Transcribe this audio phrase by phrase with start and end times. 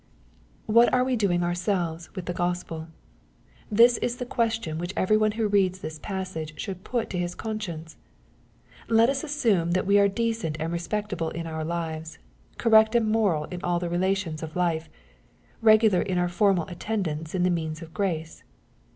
[0.65, 2.87] What are we doing ourselves with the Gospel?
[3.71, 7.35] This is the question which every one who reads this passage should put to his
[7.35, 7.97] conscience.
[8.89, 12.17] Let us assume that we are decent and respectable in our lives,
[12.57, 14.89] correct and moral in aU the relations of life,
[15.61, 18.43] regular in our formal attendance on the means of grace.